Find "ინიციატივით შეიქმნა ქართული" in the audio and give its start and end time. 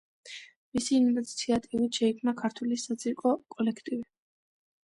0.99-2.81